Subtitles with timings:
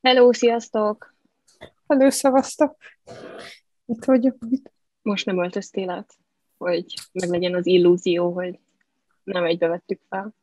[0.00, 1.14] Hello, sziasztok!
[1.86, 2.76] Hello, szavaztok!
[3.86, 4.36] Itt vagyok.
[4.48, 4.72] Itt.
[5.02, 6.16] Most nem öltöztél át,
[6.56, 8.60] hogy meglegyen az illúzió, hogy
[9.24, 10.34] nem egybe vettük fel.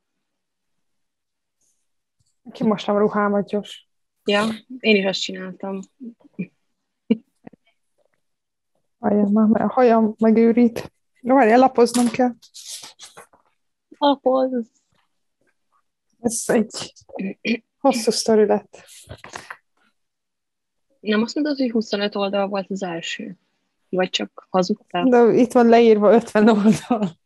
[2.51, 3.89] Ki most nem ruhámat gyors.
[4.23, 4.43] Ja,
[4.79, 5.79] én is azt csináltam.
[8.99, 10.93] Hajam már, mert a hajam megőrít.
[11.21, 12.33] No, várj, lapoznom kell.
[13.97, 14.71] Lapoz!
[16.19, 16.93] Ez egy
[17.85, 18.85] hosszú sztori lett.
[20.99, 23.37] Nem azt mondod, hogy 25 oldal volt az első?
[23.89, 25.03] Vagy csak hazudtál?
[25.03, 27.17] De itt van leírva 50 oldal.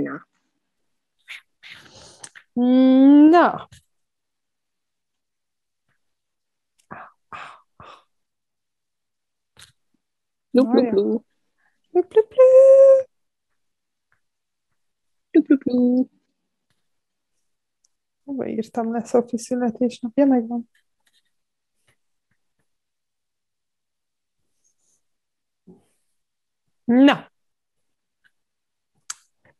[0.00, 0.26] Na.
[3.30, 3.68] Na.
[10.50, 11.26] Lup, lup, lup.
[18.28, 20.24] Hova írtam le Szofi születésnapja?
[20.24, 20.70] Megvan.
[26.84, 27.30] Na.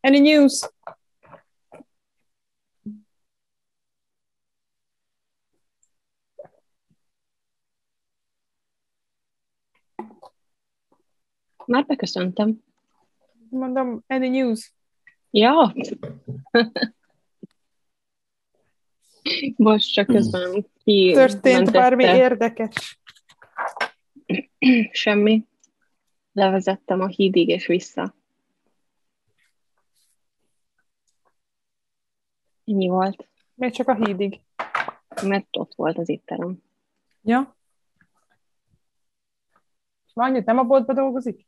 [0.00, 0.68] Any news?
[11.66, 12.62] Már beköszöntem.
[13.50, 14.72] Mondom, any news?
[15.30, 15.74] Ja.
[19.56, 23.00] Most csak közben ki Történt bármi érdekes?
[24.90, 25.46] Semmi.
[26.32, 28.14] Levezettem a hídig és vissza.
[32.64, 34.40] Ennyi volt, Még csak a hídig.
[35.22, 36.62] mert ott volt az étterem.
[37.22, 37.56] Ja.
[40.06, 41.46] És már annyit nem a boltba dolgozik?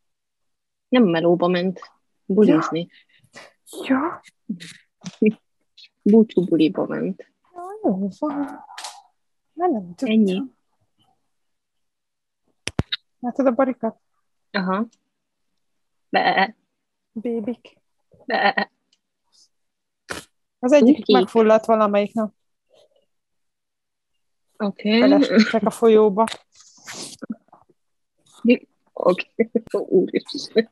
[0.89, 1.81] Nem melóba ment
[2.25, 2.89] bulizni.
[3.87, 4.21] Ja.
[6.03, 7.30] Búcsú buliba ment.
[7.83, 8.65] Jó van.
[9.53, 10.09] Nem, nem tudtam.
[10.09, 10.43] Ennyi.
[13.21, 14.01] Látod a barikat?
[14.51, 14.87] Aha.
[16.09, 16.57] Be,
[17.13, 17.79] Bébik.
[18.27, 18.71] be.
[20.59, 21.13] Az egyik Kuki.
[21.13, 22.35] megfulladt valamelyik nap.
[24.57, 25.01] Oké.
[25.01, 26.25] Belestek a folyóba.
[28.93, 29.29] Oké.
[29.89, 30.71] Úristen.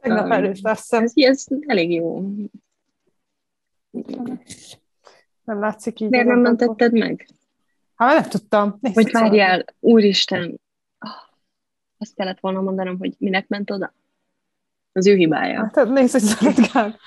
[0.00, 1.02] Tegnap előtt azt hiszem.
[1.02, 2.24] Ez, ez elég jó.
[5.52, 6.08] Nem látszik így.
[6.10, 7.28] Miért nem mentetted meg?
[7.94, 8.78] Hát nem tudtam.
[8.80, 9.22] Nézd, Vagy szóval.
[9.28, 10.60] várjál, úristen.
[10.98, 11.10] Ah,
[11.98, 13.94] Azt kellett volna mondanom, hogy minek ment oda?
[14.92, 15.70] Az ő hibája.
[15.74, 16.98] Hát nézd, hogy szaladgál.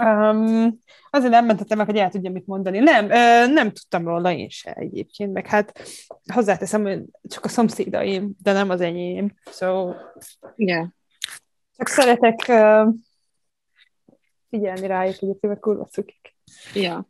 [0.00, 0.78] Um,
[1.10, 2.78] azért nem mentettem meg, hogy el tudja mit mondani.
[2.78, 5.80] Nem, ö, nem tudtam róla én se egyébként, meg hát
[6.32, 9.34] hozzáteszem, hogy csak a szomszédaim, de nem az enyém.
[9.52, 9.92] So,
[10.56, 10.94] Igen.
[11.76, 12.88] csak szeretek ö,
[14.50, 16.19] figyelni rájuk, egyébként meg kurva cukik.
[16.74, 17.08] Ja.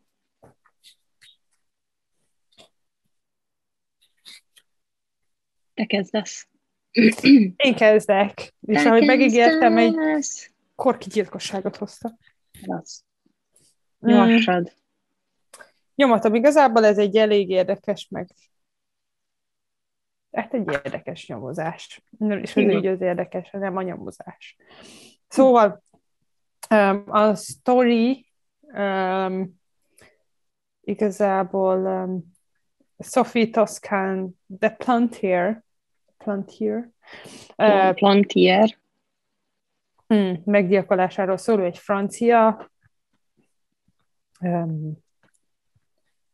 [5.74, 6.48] Te kezdesz.
[7.56, 10.50] Én kezdek, és Te ahogy megígértem, egy kezdesz.
[10.74, 12.18] korki gyilkosságot hoztam.
[12.62, 13.00] Rossz.
[14.06, 14.10] Mm.
[14.10, 14.72] Nyomassad.
[15.94, 18.34] Nyomatom, igazából ez egy elég érdekes, meg
[20.32, 22.02] hát egy érdekes nyomozás.
[22.18, 24.56] Nem is az ügy az érdekes, hanem a nyomozás.
[25.28, 25.82] Szóval
[26.70, 28.29] um, a story
[28.72, 29.60] um,
[30.80, 32.32] igazából um,
[32.98, 35.62] Sophie Toscan, The Plantier,
[36.16, 36.90] Plantier
[37.56, 38.78] uh, Plantier.
[40.14, 42.70] mm, meggyilkolásáról szóló egy francia
[44.40, 44.98] um,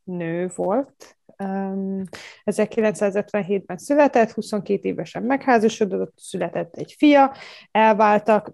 [0.03, 1.17] nő volt.
[1.43, 2.03] Um,
[2.45, 7.35] 1957-ben született, 22 évesen megházasodott, született egy fia,
[7.71, 8.53] elváltak,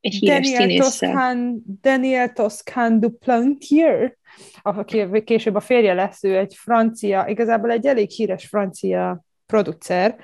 [0.00, 1.12] Egy híres Daniel színésszel.
[1.12, 4.16] Toscan, Daniel Toscan du Plantier,
[4.62, 10.16] aki később a férje lesz, ő egy francia, igazából egy elég híres francia producer,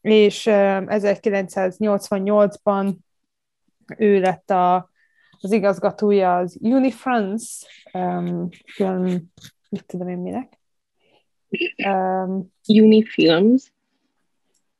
[0.00, 2.94] és um, 1988-ban
[3.96, 4.90] ő lett a,
[5.40, 9.04] az igazgatója az Unifrance um, film,
[9.70, 10.58] mit tudom én minek,
[11.86, 13.72] um, Unifilms.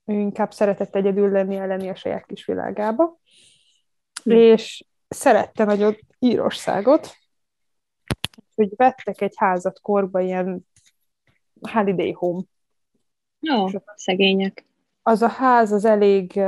[0.05, 3.21] ő inkább szeretett egyedül lenni, lenni a saját kis világába,
[4.29, 4.33] mm.
[4.33, 7.17] és szerette nagyon Írországot,
[8.55, 10.67] hogy vettek egy házat korba, ilyen
[11.61, 12.43] holiday home.
[13.41, 14.67] Jó, szegények.
[15.03, 16.41] Az a ház az elég,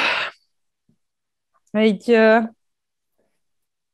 [1.72, 2.44] egy uh,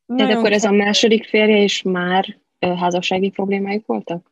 [0.05, 4.31] Tehát akkor ez a második férje is már uh, házassági problémáik voltak?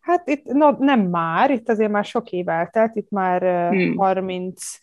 [0.00, 3.96] Hát itt no, nem már, itt azért már sok év eltelt, itt már uh, hmm.
[3.96, 4.80] 30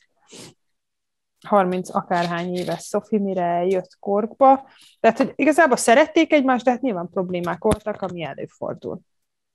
[1.46, 4.70] 30 akárhány éves Sophie, mire jött Korkba.
[5.00, 9.00] Tehát, hogy igazából szerették egymást, de hát nyilván problémák voltak, ami előfordul.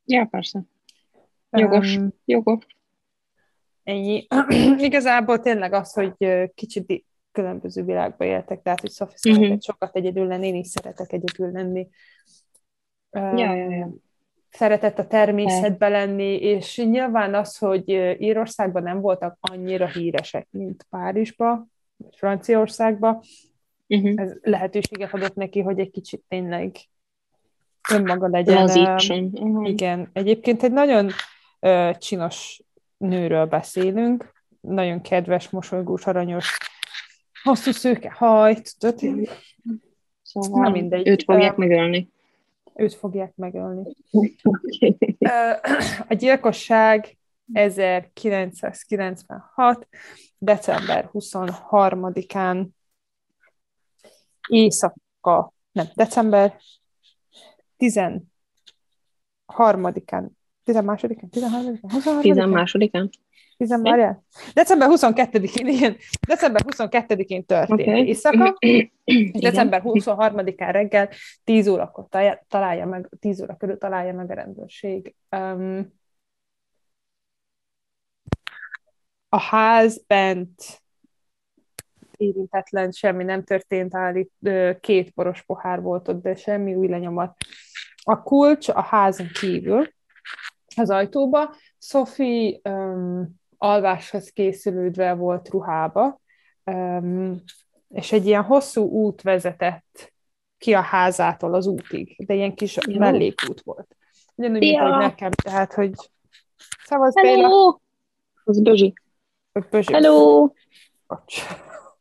[0.05, 0.63] Ja, persze.
[1.51, 2.67] Jogos, um, jogos.
[3.83, 4.27] Ennyi.
[4.89, 6.15] igazából tényleg az, hogy
[6.55, 9.45] kicsit különböző világba éltek, tehát, hogy Sophie uh-huh.
[9.45, 11.89] szeretett sokat egyedül lenni, én is szeretek egyedül lenni.
[13.11, 13.91] Um, ja, ja, ja.
[14.51, 21.67] Szeretett a természetbe lenni, és nyilván az, hogy Írországban nem voltak annyira híresek, mint Párizsba,
[22.03, 23.23] vagy Franciaországba,
[23.87, 24.13] uh-huh.
[24.17, 26.77] ez lehetőséget adott neki, hogy egy kicsit tényleg
[27.93, 28.57] önmaga legyen.
[28.57, 29.31] Lazítson.
[29.33, 29.69] Uh-huh.
[29.69, 31.11] Igen, egyébként egy nagyon
[31.61, 32.63] uh, csinos
[32.97, 36.59] nőről beszélünk, nagyon kedves, mosolygós, aranyos,
[37.43, 39.29] hosszú szőke hajt, tudod?
[40.23, 41.09] Szóval Na mindegy.
[41.09, 42.11] Őt fogják uh, megölni.
[42.75, 43.83] Őt fogják megölni.
[44.11, 44.97] Okay.
[46.09, 47.19] A gyilkosság
[47.53, 49.89] 1996.
[50.43, 52.67] december 23-án
[54.49, 56.57] éjszaka, nem, december
[57.79, 58.21] 13-án,
[60.65, 63.09] 12-án, 13-án, 23-án?
[63.57, 64.25] 10 várjál?
[64.55, 65.97] December 22-én, igen,
[66.29, 68.07] december 22-én történt okay.
[68.07, 68.57] éjszaka,
[69.05, 71.09] és december 23-án reggel
[71.45, 72.07] 10 órakor
[72.49, 76.00] találja meg, 10 óra körül találja meg a rendőrség um,
[79.33, 80.83] a ház bent
[82.17, 84.33] érintetlen, semmi nem történt, állít,
[84.81, 87.37] két poros pohár volt ott, de semmi új lenyomat.
[88.03, 89.93] A kulcs a házon kívül,
[90.77, 91.55] az ajtóba.
[91.79, 96.21] Sophie um, alváshoz készülődve volt ruhába,
[96.65, 97.43] um,
[97.89, 100.13] és egy ilyen hosszú út vezetett
[100.59, 102.99] ki a házától az útig, de ilyen kis Jó.
[102.99, 103.97] mellékút volt.
[104.35, 105.93] Ugyanúgy, mint nekem, tehát, hogy
[106.85, 107.81] Szavasz, Béla!
[108.45, 108.93] Az Bözsi.
[109.53, 109.93] Pözső.
[109.93, 110.49] Hello!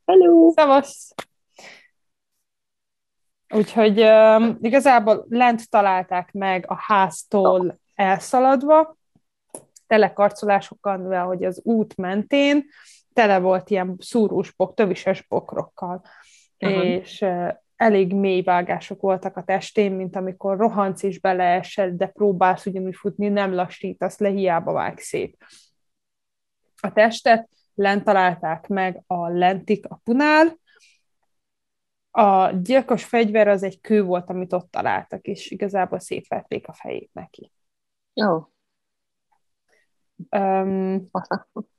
[0.05, 0.51] Hello!
[0.55, 1.13] Szavasz!
[3.53, 8.97] Úgyhogy um, igazából lent találták meg a háztól elszaladva,
[9.87, 12.65] tele karcolásokkal, mivel hogy az út mentén
[13.13, 16.01] tele volt ilyen szúrós bok, tövises bokrokkal.
[16.57, 16.83] Aha.
[16.83, 17.25] És
[17.75, 23.27] elég mély vágások voltak a testén, mint amikor rohanc is beleesett, de próbálsz ugyanúgy futni,
[23.27, 25.37] nem lassítasz le, hiába vág szét.
[26.79, 30.59] A testet lent találták meg a lentik a punál,
[32.11, 37.09] a gyilkos fegyver az egy kő volt, amit ott találtak, és igazából szétverték a fejét
[37.13, 37.51] neki.
[38.13, 38.51] Jó.
[40.29, 41.09] Um,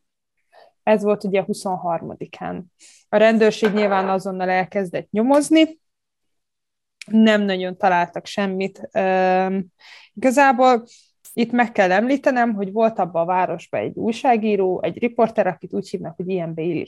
[0.83, 2.63] ez volt ugye a 23-án.
[3.09, 5.81] A rendőrség nyilván azonnal elkezdett nyomozni,
[7.07, 8.89] nem nagyon találtak semmit.
[8.93, 9.67] Um,
[10.13, 10.85] igazából
[11.33, 15.89] itt meg kell említenem, hogy volt abban a városban egy újságíró, egy riporter, akit úgy
[15.89, 16.85] hívnak, hogy Ian Bailey.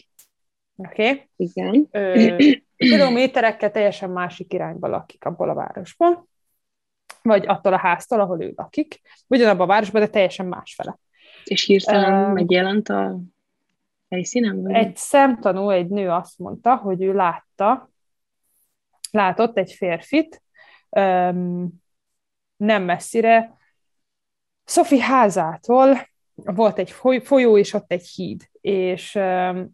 [0.76, 1.10] Oké?
[1.10, 1.28] Okay?
[1.36, 1.88] Igen.
[1.90, 2.36] Ö,
[2.76, 6.26] kilométerekkel teljesen másik irányba lakik abból a városból,
[7.22, 10.98] vagy attól a háztól, ahol ő lakik, ugyanabban a városban, de teljesen másfele.
[11.44, 13.18] És hirtelen um, megjelent a
[14.08, 14.62] helyszínen?
[14.62, 14.72] Vagy?
[14.72, 17.90] Egy szemtanú, egy nő azt mondta, hogy ő látta,
[19.10, 20.42] látott egy férfit,
[20.90, 21.80] um,
[22.56, 23.60] nem messzire,
[24.64, 26.90] Sophie házától volt egy
[27.22, 29.18] folyó, és ott egy híd, és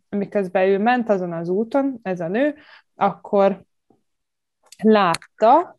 [0.08, 2.54] miközben ő ment azon az úton, ez a nő,
[2.94, 3.62] akkor
[4.82, 5.78] látta,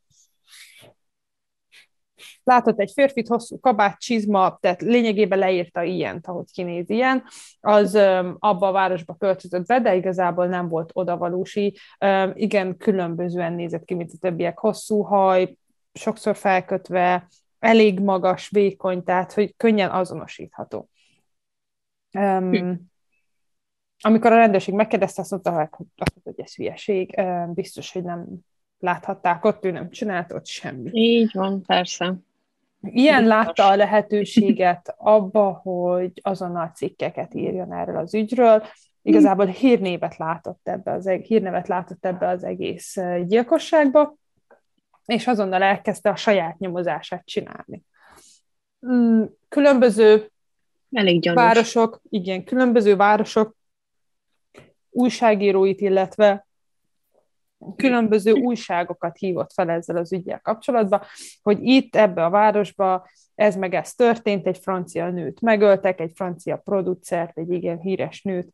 [2.44, 7.24] látott egy férfit, hosszú kabát, csizma, tehát lényegében leírta ilyen, ahogy kinéz ilyen,
[7.60, 7.96] az
[8.40, 11.78] abba a városba költözött be, de igazából nem volt odavalósi,
[12.34, 15.56] igen, különbözően nézett ki, mint a többiek, hosszú haj,
[15.94, 17.28] sokszor felkötve,
[17.60, 20.90] elég magas, vékony, tehát hogy könnyen azonosítható.
[22.14, 22.88] Um.
[24.02, 27.22] Amikor a rendőrség megkérdezte, azt mondta, azt mondta, hogy ez hülyeség,
[27.54, 28.28] biztos, hogy nem
[28.80, 30.94] láthatták ott, ő nem csinált ott semmit.
[30.94, 32.16] Így van, persze.
[32.82, 33.38] Ilyen biztos.
[33.38, 38.64] látta a lehetőséget abba, hogy azonnal cikkeket írjon erről az ügyről.
[39.02, 44.16] Igazából hírnévet látott ebbe az, hírnevet látott ebbe az egész gyilkosságba,
[45.10, 47.84] és azonnal elkezdte a saját nyomozását csinálni.
[48.88, 50.32] Mm, különböző
[50.92, 51.42] Elég gyanús.
[51.42, 53.58] városok, igen, különböző városok
[54.90, 56.48] újságíróit, illetve
[57.76, 61.02] különböző újságokat hívott fel ezzel az ügyel kapcsolatban,
[61.42, 66.58] hogy itt ebbe a városba ez meg ez történt, egy francia nőt megöltek, egy francia
[66.58, 68.54] producert, egy igen híres nőt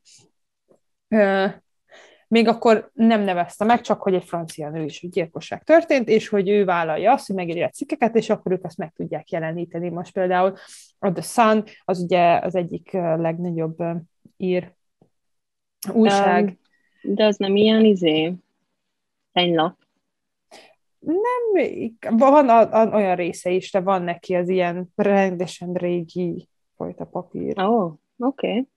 [2.27, 6.49] még akkor nem nevezte meg, csak hogy egy francia nő is gyilkosság történt, és hogy
[6.49, 9.89] ő vállalja azt, hogy megírja a cikkeket, és akkor ők azt meg tudják jeleníteni.
[9.89, 10.53] Most például
[10.99, 13.83] a The Sun, az ugye az egyik legnagyobb
[14.37, 14.73] ír
[15.93, 16.57] újság.
[17.01, 18.33] De az nem ilyen izé,
[19.33, 19.77] lap.
[20.99, 27.05] Nem, van a, a, olyan része is, de van neki az ilyen rendesen régi fajta
[27.05, 27.59] papír.
[27.59, 28.67] Ó, oh, oké.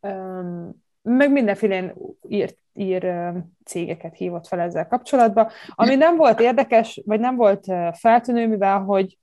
[0.00, 0.12] Okay.
[0.14, 1.94] Um, meg mindenféle
[2.28, 3.14] írt ír
[3.64, 9.18] cégeket hívott fel ezzel kapcsolatban, ami nem volt érdekes, vagy nem volt feltűnő, mivel hogy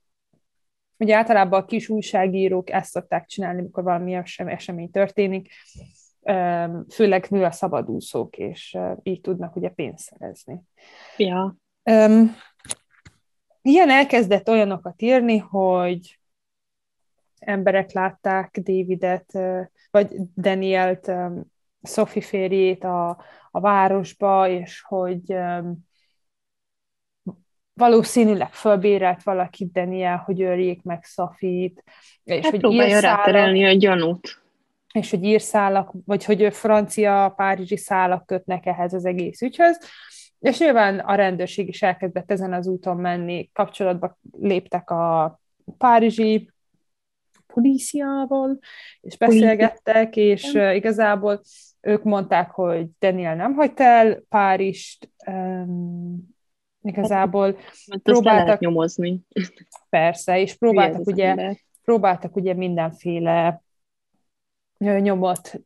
[0.98, 5.48] ugye általában a kis újságírók ezt szokták csinálni, amikor valami esemény történik,
[6.88, 10.62] főleg a szabadúszók, és így tudnak ugye pénzt szerezni.
[11.16, 11.56] Ja.
[13.62, 16.20] ilyen elkezdett olyanokat írni, hogy
[17.38, 19.38] emberek látták Davidet,
[19.90, 21.12] vagy Danielt,
[21.82, 23.08] Sophie férjét a,
[23.50, 25.34] a városba, és hogy
[27.74, 31.84] valószínűleg fölbérelt valaki Daniel, hogy öljék meg Szafit,
[32.24, 34.42] és hát hogy írszálak, a gyanút.
[34.92, 39.78] És hogy írszálak, vagy hogy francia, párizsi szálak kötnek ehhez az egész ügyhöz,
[40.38, 45.40] és nyilván a rendőrség is elkezdett ezen az úton menni, kapcsolatba léptek a
[45.78, 46.50] párizsi
[47.46, 48.58] políciával,
[49.00, 51.40] és beszélgettek, és igazából
[51.82, 56.30] ők mondták, hogy Daniel nem hagyta el Párizst, um,
[56.82, 57.56] igazából
[57.90, 59.20] hát, próbáltak nyomozni.
[59.88, 63.62] Persze, és próbáltak ugye, próbáltak ugye mindenféle
[64.78, 65.60] nyomot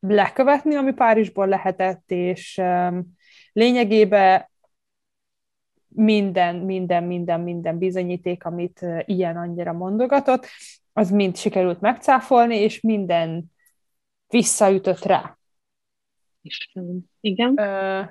[0.00, 3.16] lekövetni, ami Párizsból lehetett, és um,
[3.52, 4.48] lényegében
[5.88, 10.46] minden, minden, minden, minden bizonyíték, amit ilyen annyira mondogatott,
[10.92, 13.52] az mind sikerült megcáfolni, és minden
[14.28, 15.37] visszaütött rá.
[16.48, 16.98] Istenem.
[17.20, 17.58] Igen.
[17.58, 18.02] Ö,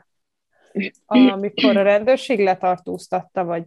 [1.05, 3.65] amikor a rendőrség letartóztatta, vagy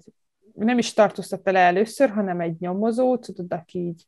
[0.54, 4.06] nem is tartóztatta le először, hanem egy nyomozó, tudod, aki így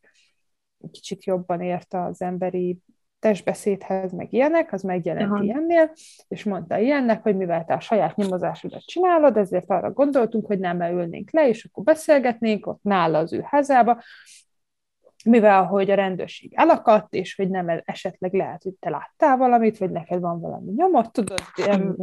[0.90, 2.78] kicsit jobban érte az emberi
[3.18, 5.42] testbeszédhez, meg ilyenek, az megjelent Aha.
[5.42, 5.92] ilyennél,
[6.28, 10.80] és mondta ilyennek, hogy mivel te a saját nyomozásodat csinálod, ezért arra gondoltunk, hogy nem
[10.80, 14.02] ülnénk le, és akkor beszélgetnénk ott nála az ő házába,
[15.24, 19.90] mivel hogy a rendőrség elakadt, és hogy nem esetleg lehet, hogy te láttál valamit, vagy
[19.90, 21.96] neked van valami nyomot, tudod, ilyen,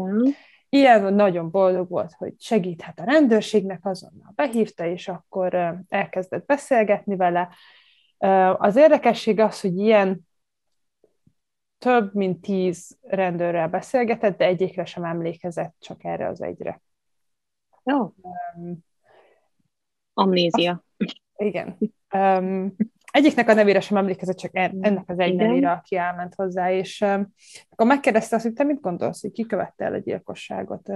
[0.70, 7.50] ilyen nagyon boldog volt, hogy segíthet a rendőrségnek, azonnal behívta, és akkor elkezdett beszélgetni vele.
[8.58, 10.28] Az érdekesség az, hogy ilyen
[11.78, 16.82] több mint tíz rendőrrel beszélgetett, de egyikre sem emlékezett, csak erre az egyre.
[17.84, 18.14] Jó.
[18.56, 18.78] Um,
[20.14, 20.84] Amnézia.
[20.98, 21.78] Azt, igen.
[22.14, 22.76] Um,
[23.12, 25.48] egyiknek a nevére sem emlékezett, csak ennek az egy Igen.
[25.48, 27.02] nevére, aki elment hozzá, és
[27.70, 30.90] akkor megkérdezte azt, hogy te mit gondolsz, hogy ki követte el a gyilkosságot?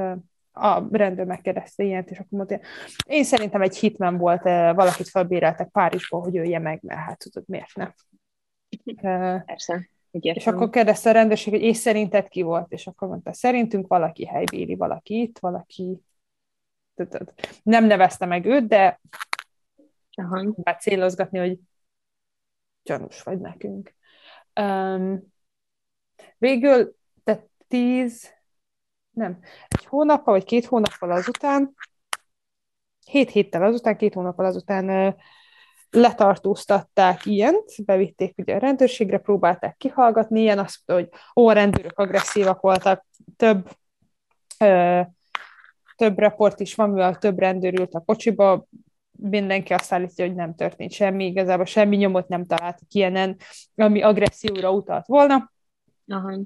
[0.55, 2.60] A rendőr megkérdezte ilyet, és akkor mondta,
[3.08, 7.75] én szerintem egy hitmen volt, valakit felbéreltek Párizsból, hogy ölje meg, mert hát tudod, miért
[7.75, 7.91] ne?
[9.46, 9.89] Persze.
[10.12, 10.39] Egyértelmű.
[10.39, 12.72] És akkor kérdezte a rendőrség, hogy és szerinted ki volt?
[12.72, 16.01] És akkor mondta, szerintünk valaki helybéli, valaki itt, valaki...
[17.63, 19.00] Nem nevezte meg őt, de
[20.15, 20.53] Aha.
[20.79, 21.60] célozgatni, hogy
[22.84, 23.96] gyanús vagy nekünk.
[24.60, 25.34] Um,
[26.38, 28.34] végül, tehát tíz,
[29.12, 31.74] nem, egy hónappal, vagy két hónappal azután,
[33.06, 35.16] hét héttel azután, két hónappal azután
[35.90, 42.00] letartóztatták ilyent, bevitték ugye a rendőrségre, próbálták kihallgatni, ilyen azt mondta, hogy ó, a rendőrök
[42.00, 43.69] agresszívak voltak, több
[44.60, 45.02] ö,
[45.96, 48.65] több report is van, mivel több rendőr ült a kocsiba,
[49.19, 53.38] mindenki azt állítja, hogy nem történt semmi, igazából semmi nyomot nem találtak ilyenen,
[53.76, 55.52] ami agresszióra utalt volna.
[56.08, 56.39] Aha.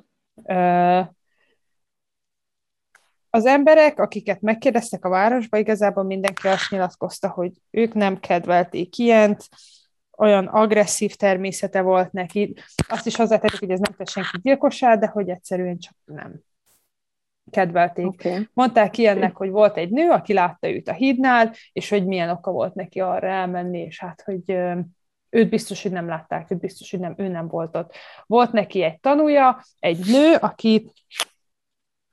[3.29, 9.49] Az emberek, akiket megkérdeztek a városba, igazából mindenki azt nyilatkozta, hogy ők nem kedvelték ilyent,
[10.17, 12.53] olyan agresszív természete volt neki.
[12.87, 16.41] Azt is hozzátettük, hogy ez nem tett senki gyilkosá, de hogy egyszerűen csak nem
[17.49, 18.05] kedvelték.
[18.05, 18.47] Okay.
[18.53, 22.51] Mondták ilyennek, hogy volt egy nő, aki látta őt a hídnál, és hogy milyen oka
[22.51, 24.57] volt neki arra elmenni, és hát, hogy
[25.29, 27.95] őt biztos, hogy nem látták, őt biztos, hogy nem, ő nem volt ott.
[28.25, 30.91] Volt neki egy tanúja, egy nő, aki,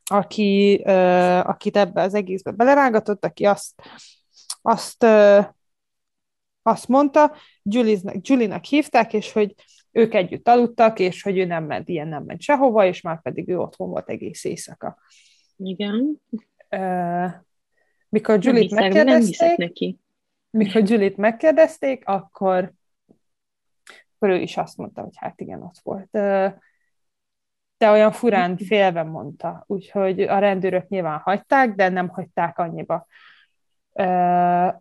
[0.05, 3.83] aki, uh, akit ebbe az egészbe belerágatott, aki azt,
[4.63, 5.45] azt, uh,
[6.63, 7.35] azt mondta,
[8.21, 9.55] Julie-nak hívták, és hogy
[9.95, 13.49] ők együtt aludtak, és hogy ő nem ment, ilyen nem ment sehova, és már pedig
[13.49, 14.99] ő otthon volt egész éjszaka.
[15.57, 16.21] Igen.
[16.71, 17.31] Uh,
[18.09, 19.99] mikor Julie-t megkérdezték, neki.
[20.51, 22.73] mikor Julie-t megkérdezték, akkor,
[24.15, 26.09] akkor ő is azt mondta, hogy hát igen, ott volt.
[26.13, 26.53] Uh,
[27.77, 33.07] de olyan furán félve mondta, úgyhogy a rendőrök nyilván hagyták, de nem hagyták annyiba.
[33.93, 34.75] Uh,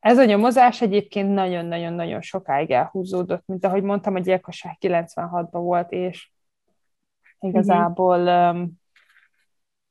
[0.00, 6.30] ez a nyomozás egyébként nagyon-nagyon-nagyon sokáig elhúzódott, mint ahogy mondtam, a gyilkosság 96-ban volt, és
[7.40, 8.72] igazából, um,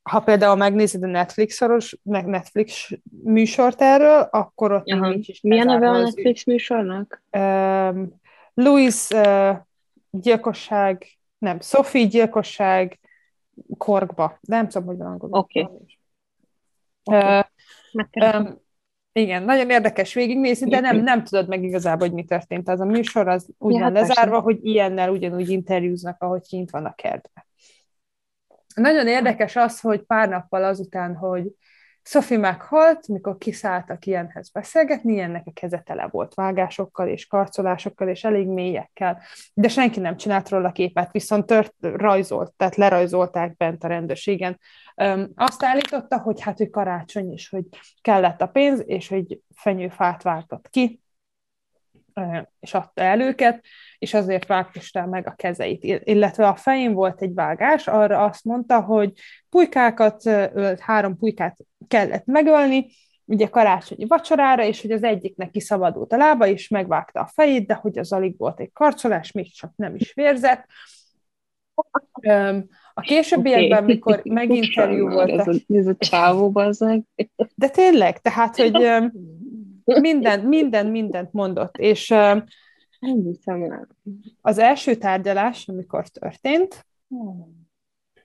[0.02, 2.92] ha például megnézed a Netflix-szoros, Netflix
[3.24, 5.10] műsort erről, akkor ott Aha.
[5.10, 5.42] nincs is.
[5.42, 7.24] Milyen neve a Netflix műsornak?
[7.32, 8.20] Um,
[8.54, 9.58] Louis uh,
[10.10, 11.06] gyilkosság,
[11.38, 13.00] nem, Sophie gyilkosság
[13.78, 14.38] Korkba.
[14.42, 15.38] Nem tudom, hogy van angolul.
[15.38, 15.62] Oké.
[15.62, 15.98] Okay.
[17.04, 18.30] Okay.
[18.30, 18.68] Uh, um,
[19.12, 22.70] igen, nagyon érdekes végignézni, de nem, nem tudod meg igazából, hogy mi történt.
[22.70, 24.44] Az a műsor az úgy ja, van hát lezárva, persze.
[24.44, 27.46] hogy ilyennel ugyanúgy interjúznak, ahogy kint van a kertben.
[28.76, 31.44] Nagyon érdekes az, hogy pár nappal azután, hogy
[32.04, 38.24] Sophie meghalt, mikor kiszálltak ilyenhez beszélgetni, ilyennek a keze tele volt vágásokkal és karcolásokkal és
[38.24, 39.22] elég mélyekkel,
[39.54, 44.60] de senki nem csinált róla képet, viszont tört, rajzolt, tehát lerajzolták bent a rendőrségen.
[44.96, 47.66] Öm, azt állította, hogy hát ő karácsony is, hogy
[48.02, 51.02] kellett a pénz, és hogy fenyőfát váltott ki,
[52.60, 53.64] és adta el őket,
[53.98, 55.84] és azért vágtista meg a kezeit.
[56.04, 59.12] Illetve a fején volt egy vágás, arra azt mondta, hogy
[59.50, 60.24] pulykákat
[60.80, 62.88] három pulykát kellett megölni,
[63.26, 67.74] ugye karácsonyi vacsorára, és hogy az egyiknek kiszabadult a lába, és megvágta a fejét, de
[67.74, 70.66] hogy az alig volt egy karcolás, még csak nem is vérzett.
[72.94, 73.94] A későbbiekben, okay.
[73.94, 75.30] mikor meginterjú volt...
[75.30, 76.52] Ez a, ez a csávó,
[77.56, 78.88] De tényleg, tehát, hogy
[80.02, 82.16] minden, minden, mindent mondott, és
[84.42, 86.86] az első tárgyalás, amikor történt,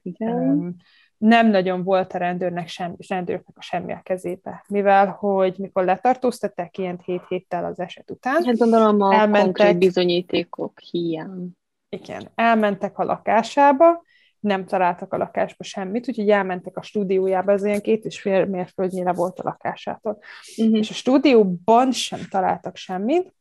[0.03, 0.77] Igen.
[1.19, 6.79] nem nagyon volt a rendőrnek semmi, rendőrnek a semmi a kezébe, mivel, hogy mikor letartóztatták
[6.79, 11.51] ilyen hét héttel az eset után, hát gondolom a elmentek, bizonyítékok hiány.
[11.89, 14.03] Igen, elmentek a lakásába,
[14.45, 19.13] nem találtak a lakásba semmit, úgyhogy elmentek a stúdiójába, ez ilyen két és fél mérföldnyire
[19.13, 20.19] volt a lakásától.
[20.57, 20.77] Uh-huh.
[20.77, 23.35] És a stúdióban sem találtak semmit,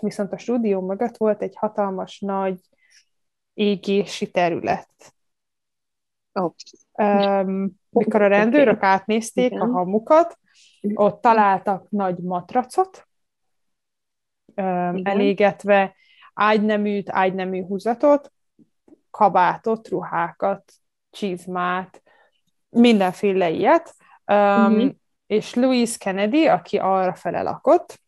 [0.00, 2.60] viszont a stúdió mögött volt egy hatalmas nagy
[3.54, 5.14] égési terület.
[6.32, 6.54] Oh.
[6.92, 8.88] Um, mikor a rendőrök okay.
[8.88, 9.60] átnézték Igen.
[9.60, 10.38] a hamukat,
[10.94, 13.08] ott találtak nagy matracot,
[14.54, 15.06] Igen.
[15.06, 15.94] elégetve,
[16.34, 18.32] ágyneműt, ágynemű húzatot,
[19.12, 20.72] kabátot, ruhákat,
[21.10, 22.02] csizmát,
[22.68, 23.94] mindenféle ilyet.
[24.26, 24.90] Uh-huh.
[25.26, 28.00] és Louis Kennedy, aki arra fele lakott,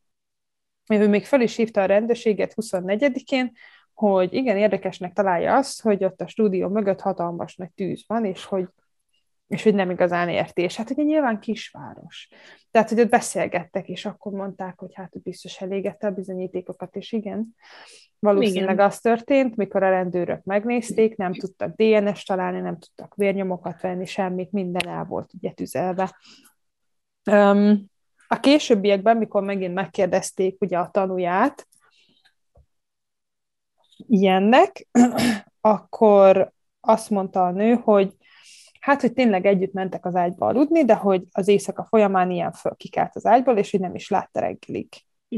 [0.89, 3.53] ő még fel is hívta a rendőrséget 24-én,
[3.93, 8.45] hogy igen, érdekesnek találja azt, hogy ott a stúdió mögött hatalmas nagy tűz van, és
[8.45, 8.69] hogy
[9.47, 10.63] és hogy nem igazán érti.
[10.63, 12.29] És hát ugye nyilván kisváros.
[12.71, 17.55] Tehát, hogy ott beszélgettek, és akkor mondták, hogy hát biztos elégette a bizonyítékokat, és igen,
[18.25, 18.87] valószínűleg igen.
[18.87, 24.53] az történt, mikor a rendőrök megnézték, nem tudtak DNS találni, nem tudtak vérnyomokat venni, semmit,
[24.53, 26.19] minden el volt ugye tüzelve.
[27.31, 27.85] Um,
[28.29, 31.69] a későbbiekben, mikor megint megkérdezték ugye a tanúját
[33.97, 34.87] ilyennek,
[35.61, 38.13] akkor azt mondta a nő, hogy
[38.81, 43.17] hát, hogy tényleg együtt mentek az ágyba aludni, de hogy az éjszaka folyamán ilyen fölkikelt
[43.17, 44.89] az ágyból, és hogy nem is látta reggelig.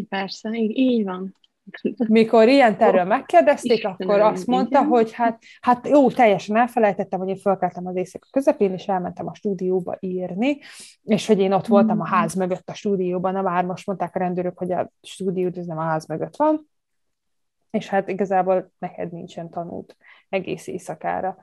[0.08, 1.34] Persze, így, így van.
[2.08, 7.36] Mikor ilyen terről megkérdezték, akkor azt mondta, hogy hát, hát jó, teljesen elfelejtettem, hogy én
[7.36, 10.58] fölkeltem az éjszaka közepén, és elmentem a stúdióba írni,
[11.02, 12.10] és hogy én ott voltam a mm.
[12.10, 15.78] ház mögött a stúdióban, na már most mondták a rendőrök, hogy a stúdió ez nem
[15.78, 16.70] a ház mögött van,
[17.70, 19.96] és hát igazából neked nincsen tanult
[20.28, 21.36] egész éjszakára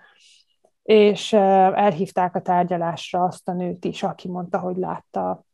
[0.83, 5.45] és elhívták a tárgyalásra azt a nőt is, aki mondta, hogy látta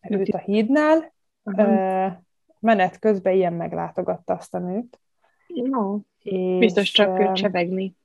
[0.00, 1.14] őt a hídnál.
[1.42, 2.12] Uh-huh.
[2.60, 5.00] Menet közben ilyen meglátogatta azt a nőt.
[5.46, 5.98] No.
[6.22, 7.96] És, Biztos csak csevegni.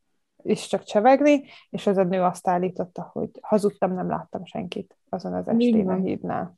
[0.43, 5.33] És csak csevegni, és az a nő azt állította, hogy hazudtam, nem láttam senkit azon
[5.33, 6.57] az estén a hídnál.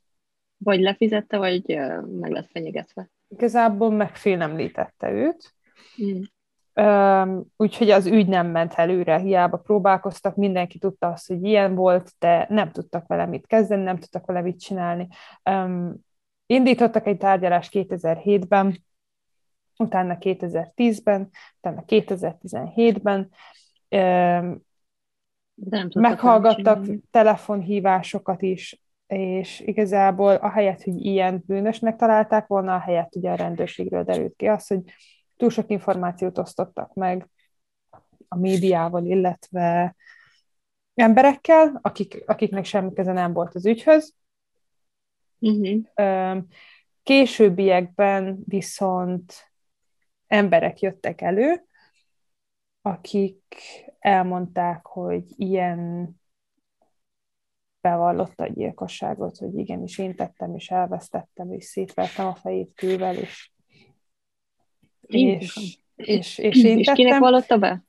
[0.56, 1.78] Vagy lefizette, vagy
[2.20, 3.10] meg lett fenyegetve.
[3.28, 5.54] Igazából megfélemlítette őt,
[6.02, 6.20] mm.
[6.80, 12.12] Um, úgyhogy az ügy nem ment előre, hiába próbálkoztak, mindenki tudta azt, hogy ilyen volt,
[12.18, 15.08] de nem tudtak vele mit kezdeni, nem tudtak vele mit csinálni.
[15.50, 16.06] Um,
[16.48, 18.84] indítottak egy tárgyalást 2007-ben,
[19.76, 23.30] utána 2010-ben, utána 2017-ben,
[23.88, 24.62] um,
[25.94, 34.04] meghallgattak telefonhívásokat is, és igazából ahelyett, hogy ilyen bűnösnek találták volna, ahelyett ugye a rendőrségről
[34.04, 34.80] derült ki az, hogy
[35.36, 37.28] túl sok információt osztottak meg
[38.28, 39.96] a médiával, illetve
[40.94, 44.14] emberekkel, akik, akiknek semmi köze nem volt az ügyhöz.
[45.38, 46.42] Uh-huh.
[47.02, 49.34] Későbbiekben viszont
[50.26, 51.64] emberek jöttek elő,
[52.82, 53.42] akik
[53.98, 56.10] elmondták, hogy ilyen
[57.80, 63.50] bevallotta a gyilkosságot, hogy igenis én tettem, és elvesztettem, és szétvertem a fejét kővel, és
[65.08, 67.82] és, és, és én És kinek vallotta be?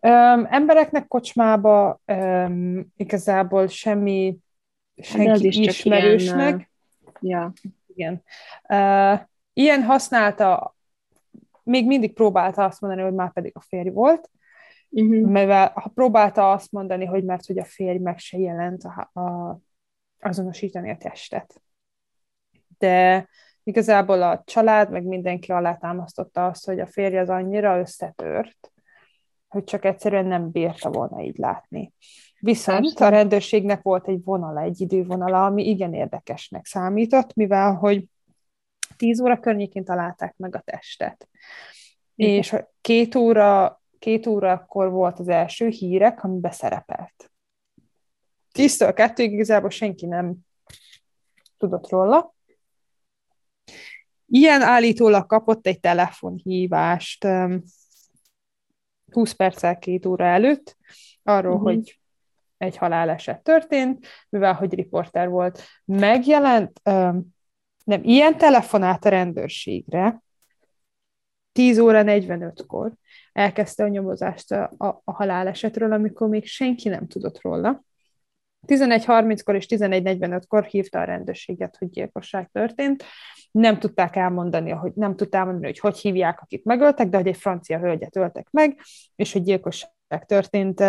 [0.00, 4.36] Um, embereknek kocsmába um, igazából semmi
[4.96, 6.48] senki is ismerősnek.
[6.48, 6.70] Ilyen,
[7.22, 7.52] ja.
[7.86, 8.22] Igen.
[8.68, 9.20] Uh,
[9.52, 10.76] ilyen használta,
[11.62, 14.30] még mindig próbálta azt mondani, hogy már pedig a férj volt,
[14.88, 15.30] uh-huh.
[15.30, 19.58] mivel ha próbálta azt mondani, hogy mert hogy a férj meg se jelent a, a,
[20.20, 21.62] azonosítani a testet.
[22.78, 23.28] De
[23.62, 28.72] igazából a család, meg mindenki alátámasztotta azt, hogy a férje az annyira összetört,
[29.48, 31.92] hogy csak egyszerűen nem bírta volna így látni.
[32.44, 38.04] Viszont a rendőrségnek volt egy vonala, egy idővonala, ami igen érdekesnek számított, mivel hogy
[38.96, 41.28] 10 óra környékén találták meg a testet.
[42.14, 42.34] Igen.
[42.34, 47.30] És két óra, két óra akkor volt az első hírek, ami beszerepelt.
[48.52, 50.34] Tíztől kettőig igazából senki nem
[51.58, 52.34] tudott róla,
[54.34, 57.26] Ilyen állítólag kapott egy telefonhívást
[59.10, 60.76] 20 perccel két óra előtt,
[61.22, 61.72] arról, uh-huh.
[61.72, 62.00] hogy
[62.62, 65.62] egy haláleset történt, mivel hogy riporter volt.
[65.84, 66.80] Megjelent,
[67.84, 70.22] nem, ilyen telefonált a rendőrségre,
[71.52, 72.92] 10 óra 45-kor
[73.32, 77.84] elkezdte a nyomozást a, a, a halálesetről, amikor még senki nem tudott róla.
[78.66, 83.04] 11.30-kor és 11.45-kor hívta a rendőrséget, hogy gyilkosság történt.
[83.50, 87.36] Nem tudták elmondani, hogy nem tudták elmondani, hogy hogy hívják, akit megöltek, de hogy egy
[87.36, 88.78] francia hölgyet öltek meg,
[89.16, 90.82] és hogy gyilkosság történt,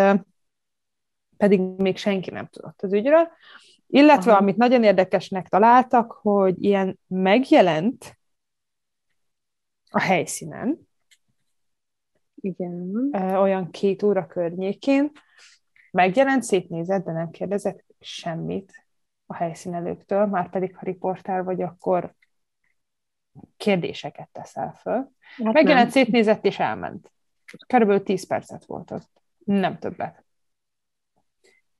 [1.48, 3.28] pedig még senki nem tudott az ügyről.
[3.86, 4.40] Illetve, Aha.
[4.40, 8.18] amit nagyon érdekesnek találtak, hogy ilyen megjelent
[9.90, 10.88] a helyszínen,
[12.34, 13.10] Igen.
[13.14, 15.10] olyan két óra környékén,
[15.90, 18.86] megjelent, szétnézett, de nem kérdezett semmit
[19.26, 22.14] a helyszínelőktől, már pedig ha riportál vagy, akkor
[23.56, 25.10] kérdéseket teszel föl.
[25.44, 26.04] Hát megjelent, nem.
[26.04, 27.12] szétnézett és elment.
[27.66, 29.22] Körülbelül 10 percet volt ott.
[29.44, 30.23] Nem többet.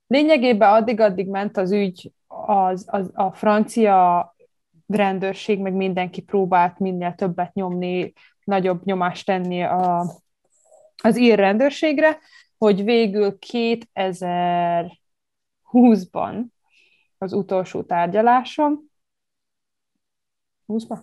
[0.07, 4.35] Lényegében addig-addig ment az ügy az, az, a francia
[4.87, 8.13] rendőrség, meg mindenki próbált minél többet nyomni,
[8.43, 10.05] nagyobb nyomást tenni a,
[11.03, 12.19] az ír rendőrségre,
[12.57, 16.43] hogy végül 2020-ban
[17.17, 18.79] az utolsó tárgyalásom,
[20.67, 20.99] 20-ban?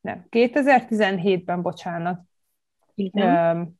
[0.00, 2.20] Nem, 2017-ben, bocsánat,
[2.94, 3.78] Igen.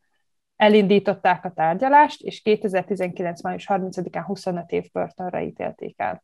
[0.56, 3.42] Elindították a tárgyalást, és 2019.
[3.42, 6.22] május 30-án 25 év börtönre ítélték el.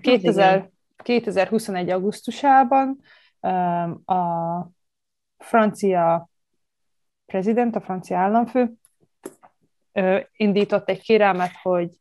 [0.00, 1.90] 2000, 2021.
[1.90, 3.00] augusztusában
[4.04, 4.70] a
[5.38, 6.28] francia
[7.26, 8.72] prezident, a francia államfő
[10.36, 11.98] indított egy kérelmet, hogy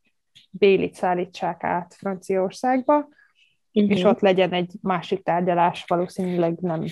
[0.50, 3.91] Bélit szállítsák át Franciaországba, uh-huh.
[3.97, 6.84] és ott legyen egy másik tárgyalás, valószínűleg nem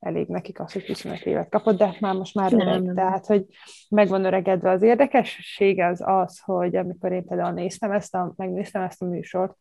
[0.00, 2.82] elég nekik az, hogy 25 évet kapott, de már most már öreg.
[2.82, 3.46] Nem, Tehát, hogy
[3.88, 9.02] megvan öregedve az érdekessége az az, hogy amikor én például néztem ezt a, megnéztem ezt
[9.02, 9.56] a műsort,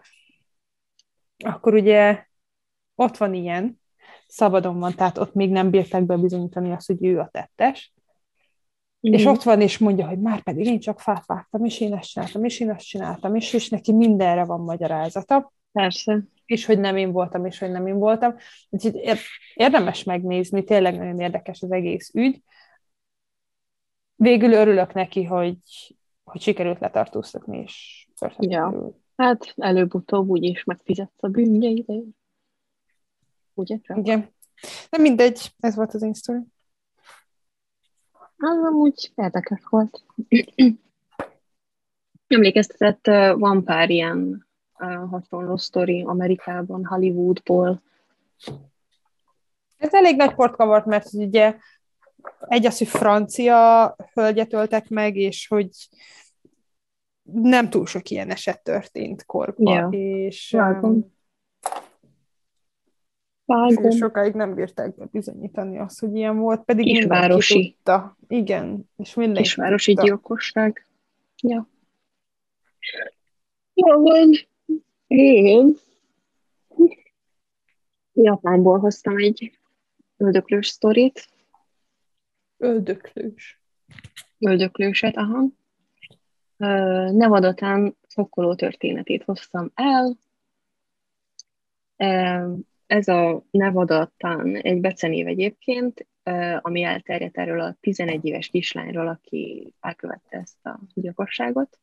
[1.37, 2.25] akkor ugye
[2.95, 3.81] ott van ilyen,
[4.27, 7.93] szabadon van, tehát ott még nem bírták be bizonyítani azt, hogy ő a tettes,
[9.09, 9.13] Mm.
[9.13, 12.09] És ott van, és mondja, hogy már pedig én csak fát vágtam, és én ezt
[12.09, 15.53] csináltam, és én ezt csináltam, és, és neki mindenre van magyarázata.
[15.71, 16.23] Persze.
[16.45, 18.35] És hogy nem én voltam, és hogy nem én voltam.
[18.69, 19.19] Úgyhogy
[19.53, 22.43] érdemes megnézni, tényleg nagyon érdekes az egész ügy.
[24.15, 25.57] Végül örülök neki, hogy,
[26.23, 28.91] hogy sikerült letartóztatni, és ja.
[29.15, 32.05] Hát előbb-utóbb úgyis megfizetsz a bűnjeidért.
[33.53, 33.77] Ugye?
[33.93, 34.33] Igen.
[34.89, 36.39] Nem mindegy, ez volt az én sztori.
[38.37, 40.03] Az amúgy érdekes volt.
[42.27, 43.05] Emlékeztetett,
[43.37, 44.47] van pár ilyen
[45.09, 47.81] hasonló sztori Amerikában, Hollywoodból.
[49.77, 51.55] Ez elég nagy port kavart, mert ugye
[52.39, 55.69] egy az, hogy francia hölgyet öltek meg, és hogy
[57.31, 59.73] nem túl sok ilyen eset történt korban.
[59.73, 61.13] Ja, és, Vágom.
[63.81, 67.73] És sokáig nem bírták bizonyítani azt, hogy ilyen volt, pedig Kisvárosi.
[67.73, 68.17] tudta.
[68.27, 70.07] Igen, és mindenki Kisvárosi tudta.
[70.07, 70.85] gyilkosság.
[71.41, 71.69] Ja.
[73.73, 74.29] Jó van.
[75.17, 75.75] Én
[78.13, 79.59] Japánból hoztam egy
[80.17, 81.29] öldöklős sztorit.
[82.57, 83.61] Öldöklős.
[84.39, 85.43] Öldöklőset, aha.
[87.11, 90.17] Nevadatán fokkoló történetét hoztam el
[92.85, 96.07] ez a Nevadatán egy becenév egyébként,
[96.61, 101.79] ami elterjedt erről a 11 éves kislányról, aki elkövette ezt a gyilkosságot.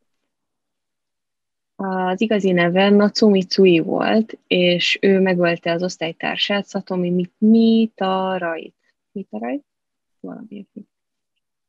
[1.85, 8.75] Az igazi neve Natsumi Tsui volt, és ő megölte az osztálytársát, Satomi Mitarait.
[9.12, 9.64] Mitarait?
[10.21, 10.66] Valami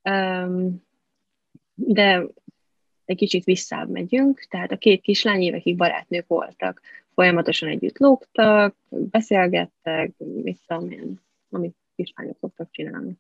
[0.04, 0.84] um,
[1.76, 2.26] De
[3.06, 6.82] egy kicsit visszább megyünk, tehát a két kislány évekig barátnők voltak
[7.14, 13.18] folyamatosan együtt lógtak, beszélgettek, mit tudom amit kislányok szoktak csinálni.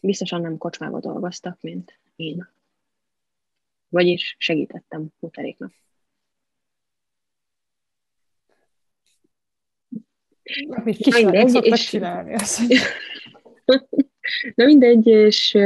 [0.00, 2.48] Biztosan nem kocsmába dolgoztak, mint én.
[3.94, 5.72] Vagyis segítettem mutaréknak.
[10.68, 11.88] Amit kislányok szoktak és...
[11.88, 12.34] csinálni.
[14.54, 15.58] Na mindegy, és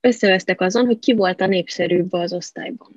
[0.00, 2.92] összevesztek azon, hogy ki volt a népszerűbb az osztályban.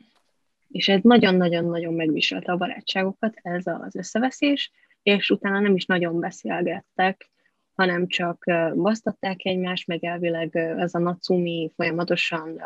[0.67, 4.71] És ez nagyon-nagyon-nagyon megviselte a barátságokat, ez az összeveszés,
[5.03, 7.29] és utána nem is nagyon beszélgettek,
[7.77, 8.43] hanem csak
[8.75, 12.61] basztatták egymást, meg elvileg ez a Natsumi folyamatosan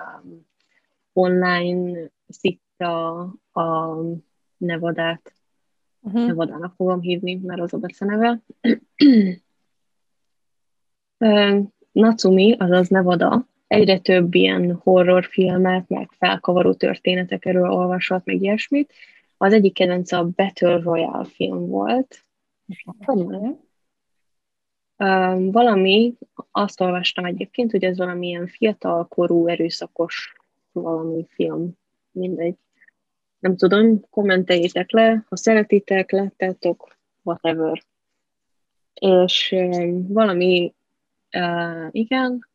[1.13, 3.19] online szitta
[3.51, 3.95] a
[4.57, 5.33] Nevadát.
[5.99, 6.25] Uh-huh.
[6.25, 8.41] Nevadának fogom hívni, mert az a beceneve.
[11.91, 18.93] Natsumi, azaz Nevada, egyre több ilyen horrorfilmet, meg felkavaró történetek erről olvasott, meg ilyesmit.
[19.37, 22.25] Az egyik kedvenc a Battle Royale film volt.
[23.05, 23.69] Um,
[25.51, 26.13] valami,
[26.51, 30.35] azt olvastam egyébként, hogy ez valamilyen fiatalkorú, erőszakos
[30.71, 31.71] valami film.
[32.11, 32.55] Mindegy.
[33.39, 37.83] Nem tudom, kommenteljétek le, ha szeretitek, lettetok, whatever.
[38.93, 39.55] És
[40.07, 40.73] valami,
[41.91, 42.49] igen,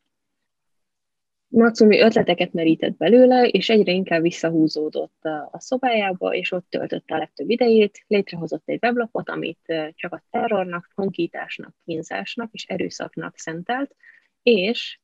[1.47, 7.49] Natsumi ötleteket merített belőle, és egyre inkább visszahúzódott a, szobájába, és ott töltötte a legtöbb
[7.49, 8.03] idejét.
[8.07, 13.95] Létrehozott egy weblapot, amit csak a terrornak, honkításnak, kínzásnak és erőszaknak szentelt,
[14.43, 14.99] és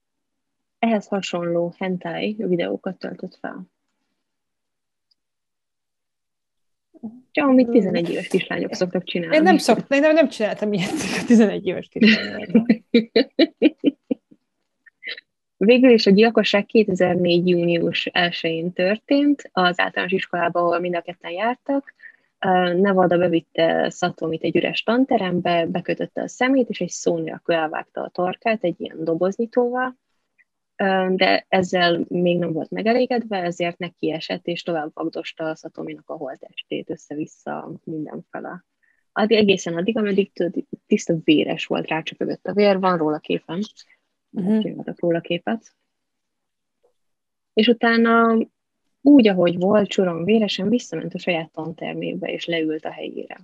[0.79, 3.71] ehhez hasonló hentai videókat töltött fel.
[7.31, 9.35] Csak amit 11 éves kislányok szoktak csinálni.
[9.35, 12.67] Én nem, szoktam, én nem, nem csináltam ilyet a 11 éves kislányok.
[15.65, 17.47] Végül is a gyilkosság 2004.
[17.47, 21.93] június 1-én történt az általános iskolában, ahol mind a ketten jártak.
[22.75, 28.09] Nevada bevitte Szatomit egy üres tanterembe, bekötötte a szemét, és egy szó nélkül elvágta a
[28.09, 29.97] torkát egy ilyen doboznitóval,
[31.09, 36.17] de ezzel még nem volt megelégedve, ezért neki esett, és tovább vagdosta a Szatominak a
[36.17, 38.65] holtestét össze-vissza mindenfele.
[39.11, 40.31] Addig egészen addig, ameddig
[40.87, 43.61] tiszta véres volt, rácsöpögött a vér, van róla képen,
[44.33, 44.95] uh-huh.
[44.95, 45.75] róla képet.
[47.53, 48.37] És utána
[49.01, 53.39] úgy, ahogy volt, csoron véresen visszament a saját tantermébe, és leült a helyére.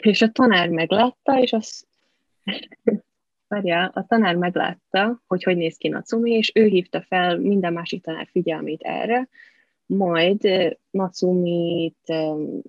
[0.00, 1.86] És a tanár meglátta, és azt
[3.48, 8.02] Várjál, a tanár meglátta, hogy hogy néz ki Nacumi, és ő hívta fel minden másik
[8.02, 9.28] tanár figyelmét erre,
[9.86, 10.48] majd
[10.90, 12.14] Nacumit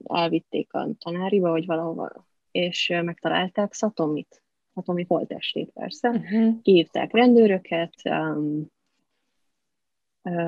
[0.04, 4.43] elvitték a tanáriba, vagy valahova, és megtalálták Szatomit,
[4.74, 6.10] Szatomi holtestét persze.
[6.10, 6.62] Uh-huh.
[6.62, 8.72] Kihívták rendőröket, um,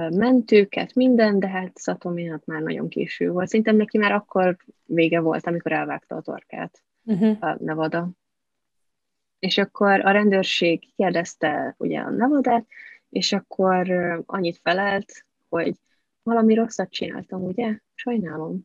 [0.10, 3.48] mentőket, minden, de hát Szatominak már nagyon késő volt.
[3.48, 7.38] Szerintem neki már akkor vége volt, amikor elvágta a torkát uh-huh.
[7.40, 8.10] a Nevada.
[9.40, 12.66] És akkor a rendőrség kérdezte ugye a Nevadát,
[13.10, 13.90] és akkor
[14.26, 15.76] annyit felelt, hogy
[16.24, 17.80] valami rosszat csináltam, ugye?
[17.94, 18.62] Sajnálom.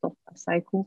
[0.00, 0.86] a szájkú.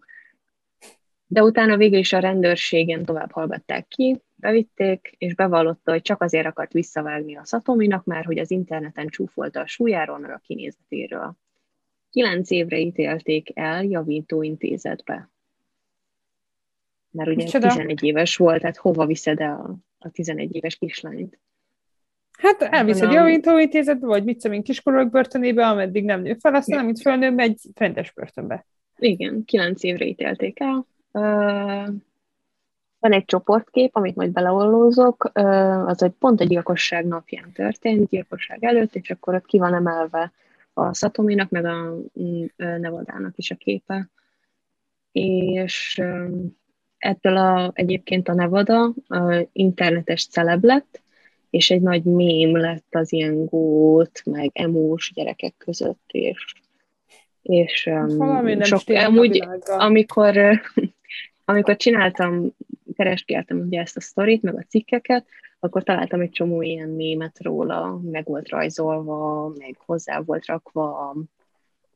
[1.33, 6.45] De utána végül is a rendőrségen tovább hallgatták ki, bevitték, és bevallotta, hogy csak azért
[6.45, 11.35] akart visszavágni a Szatominak, mert hogy az interneten csúfolta a súlyáról, meg a kinézetéről.
[12.09, 15.31] Kilenc évre ítélték el javítóintézetbe.
[17.11, 17.67] Mert ugye Micsoda?
[17.67, 21.39] 11 éves volt, tehát hova viszed el a, a 11 éves kislányt?
[22.31, 23.13] Hát elviszed a...
[23.13, 27.59] javítóintézetbe, vagy mit tudom én, kiskorúak börtönébe, ameddig nem nő fel, aztán amit fölnő, megy
[27.75, 28.65] rendes börtönbe.
[28.97, 30.91] Igen, kilenc évre ítélték el.
[32.99, 35.31] Van egy csoportkép, amit majd beleollózok,
[35.85, 40.31] az egy pont egy gyilkosság napján történt, gyilkosság előtt, és akkor ott ki van emelve
[40.73, 44.09] a Szatominak, meg a uh, Nevadának is a képe.
[45.11, 46.01] És
[46.97, 51.01] ettől a, egyébként a Nevada a internetes celeb lett,
[51.49, 56.53] és egy nagy mém lett az ilyen gót, meg emós gyerekek között, és,
[57.41, 60.61] és um, sok, amúgy, amikor,
[61.45, 62.55] amikor csináltam,
[62.95, 65.27] keresgéltem ugye ezt a sztorit, meg a cikkeket,
[65.59, 71.15] akkor találtam egy csomó ilyen mémet róla, meg volt rajzolva, meg hozzá volt rakva a,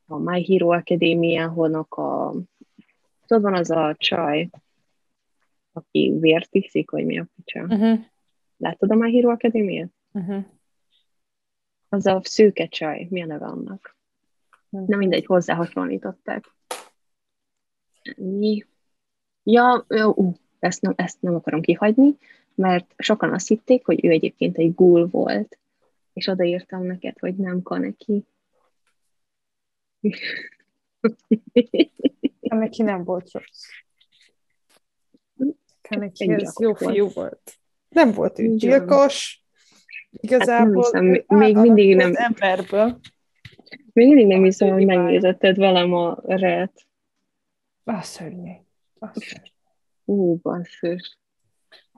[0.06, 2.34] a My Hero Academia-honok a
[3.28, 4.50] tudod, van az a csaj,
[5.72, 7.62] aki vért iszik, vagy mi a picsa.
[7.62, 8.00] Uh-huh.
[8.58, 9.92] Látod a My Hero Academy-et?
[10.12, 10.46] Uh-huh.
[11.90, 13.98] Az a szőke csaj, mi a neve annak?
[14.70, 14.90] Uh-huh.
[14.90, 16.56] Nem mindegy, hozzá hasonlították.
[18.16, 18.66] Mi?
[19.50, 22.18] Ja, uh, ezt, nem, ezt nem akarom kihagyni,
[22.56, 25.58] mert sokan azt hitték, hogy ő egyébként egy ghoul volt,
[26.14, 28.26] és odaírtam neked, hogy nem Kaneki.
[32.50, 33.66] Kaneki nem volt rossz.
[35.82, 37.60] Kaneki ez jó fiú volt.
[37.90, 39.44] Nem volt ő gyilkos,
[40.10, 42.12] igazából hát nem hiszem, még mindig nem...
[42.16, 43.00] emberből.
[43.94, 46.88] Még mindig nem hiszem, hogy megnézetted velem a ret.
[47.84, 48.52] Az szörnyű.
[50.06, 51.18] Ú, basszus.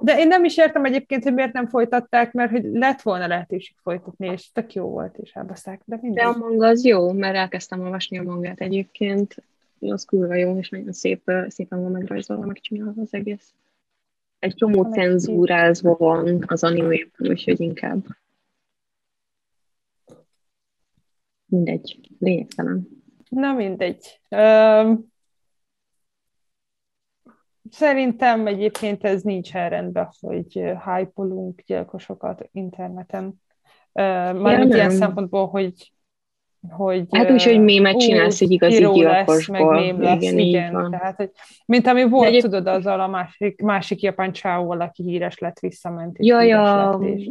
[0.02, 3.76] De én nem is értem egyébként, hogy miért nem folytatták, mert hogy lett volna lehetőség
[3.82, 6.20] folytatni, és tök jó volt, és elbaszták, de mindig.
[6.20, 9.36] De a manga az jó, mert elkezdtem olvasni a mangát egyébként.
[9.80, 13.54] Az kurva jó, és nagyon szép, szépen van megrajzolva, megcsinálva az egész
[14.40, 18.06] egy csomó cenzúrázva van az animében, úgyhogy inkább
[21.46, 22.88] mindegy, lényegtelen.
[23.30, 24.22] Na mindegy.
[24.30, 25.09] Um,
[27.70, 31.24] szerintem egyébként ez nincs rendben, hogy hype
[31.66, 33.26] gyilkosokat interneten.
[33.26, 35.92] Uh, már ja, ilyen szempontból, hogy
[36.70, 37.06] hogy...
[37.12, 39.36] Hát úgy, hogy mémet csinálsz egy igazi gyilkosból.
[39.36, 40.74] Lesz, meg mém lesz, igen, igen.
[40.74, 40.92] Van.
[40.92, 41.32] Tehát, hogy,
[41.66, 42.42] mint ami volt, egy...
[42.42, 46.18] tudod, azzal a másik, másik japán csávó, aki híres lett, visszament.
[46.18, 47.28] És ja, ja, lett, és...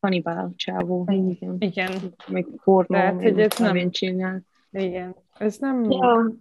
[0.00, 1.06] kanibál csávó.
[1.08, 1.56] Igen.
[1.58, 1.90] igen.
[2.26, 3.90] Meg pornó, Tehát, hogy ez nem...
[3.90, 4.42] csinál.
[4.70, 5.14] Igen.
[5.38, 5.90] Ez nem...
[5.90, 6.32] Ja.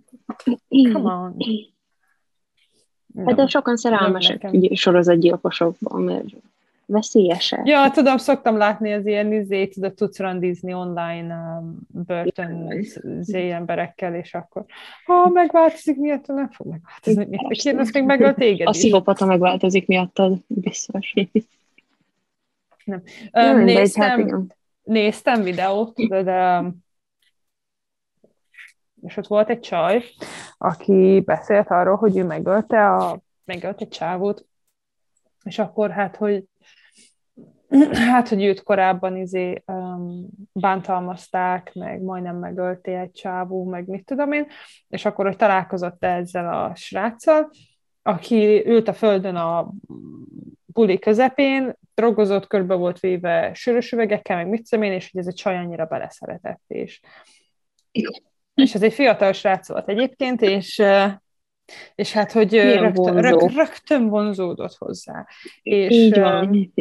[0.94, 1.36] Come on.
[3.26, 6.26] Hát de sokan szerelmesek sorozatgyilkosokban, mert
[6.86, 7.62] veszélyesek.
[7.64, 12.84] Ja, tudom, szoktam látni az ilyen izét, tudod, tudsz randizni online um, börtön
[13.22, 14.66] zé emberekkel, és akkor
[15.06, 17.52] ha megváltozik miatt, nem fog megváltozni miatt.
[17.52, 21.14] Kérdez, még megölt téged A szívopata megváltozik miattad, biztos.
[22.84, 23.02] Nem.
[23.34, 24.42] Um, néztem, hát
[24.84, 26.85] néztem videót, tudod, um,
[29.06, 30.04] és ott volt egy csaj,
[30.58, 34.46] aki beszélt arról, hogy ő megölte a megölte egy csávót,
[35.44, 36.44] és akkor hát, hogy
[38.10, 44.32] hát, hogy őt korábban izé um, bántalmazták, meg majdnem megölté egy csávó, meg mit tudom
[44.32, 44.48] én,
[44.88, 47.50] és akkor, hogy találkozott ezzel a sráccal,
[48.02, 49.72] aki ült a földön a
[50.66, 55.28] buli közepén, drogozott, körbe volt véve sörös üvegekkel, meg mit tudom én, és hogy ez
[55.28, 57.02] a csaj annyira beleszeretett, és,
[58.56, 60.84] és ez egy fiatal srác volt egyébként, és
[61.96, 65.28] és hát, hogy rögtön, rög, rögtön vonzódott hozzá.
[65.62, 66.72] És, Így van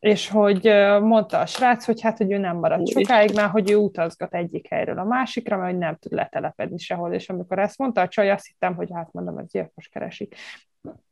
[0.00, 0.64] és hogy
[1.02, 4.66] mondta a srác, hogy hát, hogy ő nem marad sokáig, mert hogy ő utazgat egyik
[4.68, 8.30] helyről a másikra, mert hogy nem tud letelepedni sehol, és amikor ezt mondta a csaj,
[8.30, 10.34] azt hittem, hogy hát mondom, ez gyilkos keresik.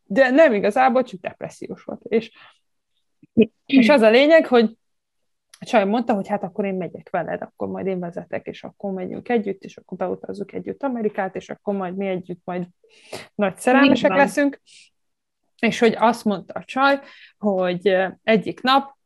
[0.04, 2.00] De nem igazából, csak depressziós volt.
[2.02, 2.30] És,
[3.66, 4.76] és az a lényeg, hogy
[5.66, 9.28] csaj mondta, hogy hát akkor én megyek veled, akkor majd én vezetek, és akkor megyünk
[9.28, 12.66] együtt, és akkor beutazzuk együtt Amerikát, és akkor majd mi együtt majd
[13.34, 14.60] nagy szerelmesek leszünk.
[15.58, 17.00] És hogy azt mondta a csaj,
[17.38, 18.96] hogy egyik nap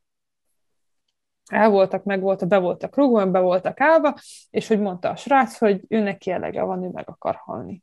[1.51, 4.15] el voltak, meg voltak, be voltak rúgva, be voltak állva,
[4.51, 7.83] és hogy mondta a srác, hogy ő neki elege van, ő meg akar halni.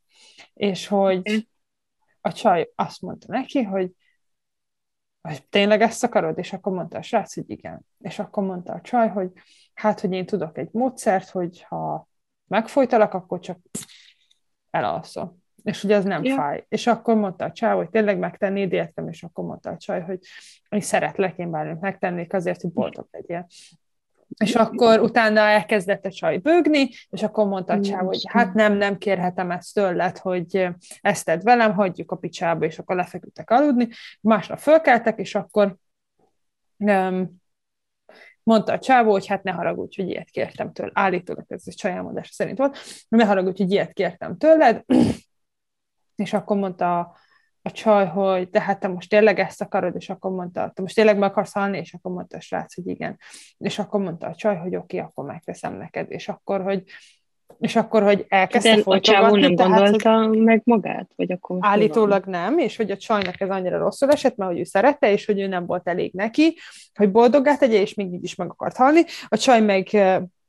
[0.54, 1.48] És hogy
[2.20, 3.90] a csaj azt mondta neki, hogy
[5.22, 6.38] hogy tényleg ezt akarod?
[6.38, 7.86] És akkor mondta a srác, hogy igen.
[7.98, 9.30] És akkor mondta a csaj, hogy
[9.74, 12.08] hát, hogy én tudok egy módszert, hogy ha
[12.46, 13.58] megfolytalak, akkor csak
[14.70, 16.34] elalszom és hogy az nem ja.
[16.34, 16.64] fáj.
[16.68, 20.20] És akkor mondta a csaj, hogy tényleg megtennéd, értem, és akkor mondta a csaj, hogy,
[20.68, 23.46] hogy szeretlek, én bármit megtennék azért, hogy boldog legyél.
[24.38, 28.72] És akkor utána elkezdett a csaj bőgni, és akkor mondta a csáv, hogy hát nem,
[28.76, 30.68] nem kérhetem ezt tőled, hogy
[31.00, 33.88] ezt tedd velem, hagyjuk a picsába, és akkor lefeküdtek aludni.
[34.20, 35.76] Másnap fölkeltek, és akkor
[36.76, 37.40] um,
[38.42, 40.92] mondta a csávó, hogy hát ne haragudj, hogy ilyet kértem tőled.
[40.94, 42.78] Állítólag ez a csaj elmondása szerint volt,
[43.08, 44.84] ne haragudj, hogy ilyet kértem tőled,
[46.24, 47.16] és akkor mondta a,
[47.62, 50.94] a csaj, hogy de hát te most tényleg ezt akarod, és akkor mondta, te most
[50.94, 53.18] tényleg meg akarsz halni, és akkor mondta a srác, hogy igen.
[53.58, 56.84] És akkor mondta a csaj, hogy oké, akkor megteszem neked, és akkor, hogy
[57.58, 61.10] és akkor, hogy elkezdte De a csávó nem tehát, gondolta hogy meg magát?
[61.16, 62.30] Vagy akkor állítólag van?
[62.30, 65.40] nem, és hogy a csajnak ez annyira rosszul esett, mert hogy ő szerette, és hogy
[65.40, 66.56] ő nem volt elég neki,
[66.94, 69.00] hogy boldoggá tegye, és még így is meg akart halni.
[69.28, 69.88] A csaj meg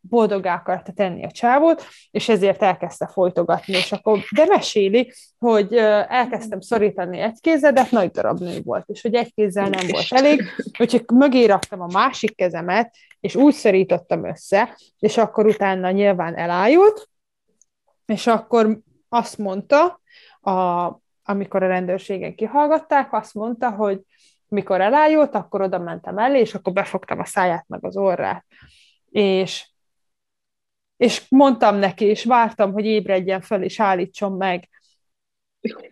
[0.01, 5.75] boldoggá akarta tenni a csávót, és ezért elkezdte folytogatni, és akkor, de meséli, hogy
[6.07, 10.07] elkezdtem szorítani egy kézzel, de nagy darab nő volt, és hogy egy kézzel nem volt
[10.09, 10.43] elég,
[10.79, 17.09] úgyhogy mögé raktam a másik kezemet, és úgy szorítottam össze, és akkor utána nyilván elájult,
[18.05, 18.79] és akkor
[19.09, 20.01] azt mondta,
[20.41, 20.51] a,
[21.23, 24.01] amikor a rendőrségen kihallgatták, azt mondta, hogy
[24.47, 28.45] mikor elájult, akkor oda mentem elé, és akkor befogtam a száját meg az orrát.
[29.09, 29.70] És
[31.01, 34.69] és mondtam neki, és vártam, hogy ébredjen fel, és állítson meg.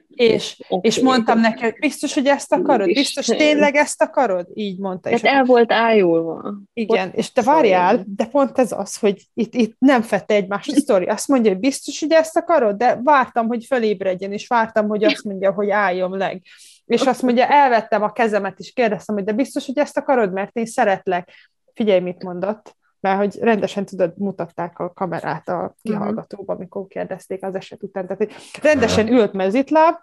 [0.07, 0.89] És, okay.
[0.89, 2.87] és mondtam neki, hogy biztos, hogy ezt akarod?
[2.87, 4.47] Biztos tényleg ezt akarod?
[4.53, 5.09] Így mondta.
[5.09, 6.53] Hát el volt ájulva.
[6.73, 10.71] Igen, Ott és te várjál, de pont ez az, hogy itt, itt nem fette egymást
[10.71, 11.05] a sztori.
[11.05, 12.75] Azt mondja, hogy biztos, hogy ezt akarod?
[12.75, 16.41] De vártam, hogy felébredjen, és vártam, hogy azt mondja, hogy álljon meg.
[16.85, 20.57] És azt mondja, elvettem a kezemet, és kérdeztem, hogy de biztos, hogy ezt akarod, mert
[20.57, 21.51] én szeretlek.
[21.73, 27.55] Figyelj, mit mondott mert hogy rendesen tudod, mutatták a kamerát a kihallgatóba, amikor kérdezték az
[27.55, 28.07] eset után.
[28.07, 29.95] Tehát hogy rendesen ült mezitláb,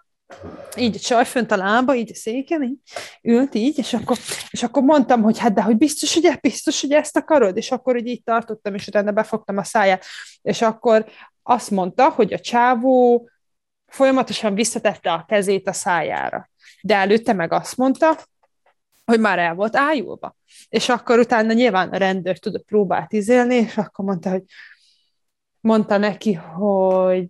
[0.77, 2.79] így a csaj fönt a lába, így a széken, így,
[3.21, 4.17] ült így, és akkor,
[4.49, 7.97] és akkor mondtam, hogy hát de hogy biztos, hogy, biztos, hogy ezt akarod, és akkor
[7.97, 10.05] így, így tartottam, és utána befogtam a száját,
[10.41, 11.05] és akkor
[11.43, 13.29] azt mondta, hogy a csávó
[13.85, 16.49] folyamatosan visszatette a kezét a szájára.
[16.81, 18.17] De előtte meg azt mondta,
[19.11, 20.35] hogy már el volt ájulva.
[20.69, 24.43] És akkor utána nyilván a rendőr tudott próbált izélni, és akkor mondta, hogy
[25.59, 27.29] mondta neki, hogy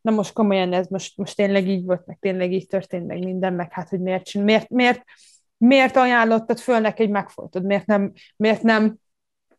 [0.00, 3.52] na most komolyan ez most, most tényleg így volt, meg tényleg így történt, meg minden,
[3.52, 5.02] meg hát, hogy miért, miért, miért,
[5.56, 8.98] miért ajánlottad föl neki, hogy megfoltod, miért nem, miért nem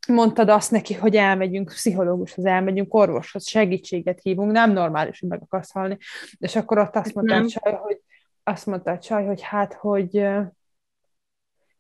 [0.08, 5.72] mondtad azt neki, hogy elmegyünk pszichológushoz, elmegyünk orvoshoz, segítséget hívunk, nem normális, hogy meg akarsz
[5.72, 5.98] halni.
[6.38, 7.36] És akkor ott azt mondta
[7.78, 8.02] hogy
[8.44, 10.28] azt mondta a csaj, hogy hát, hogy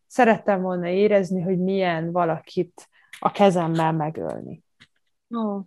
[0.07, 2.89] szerettem volna érezni, hogy milyen valakit
[3.19, 4.63] a kezemmel megölni.
[5.29, 5.61] Oh.